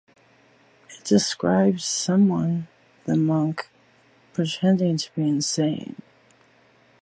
[0.89, 2.65] It describes Symeon
[3.05, 3.69] the monk
[4.33, 5.97] pretending to be insane.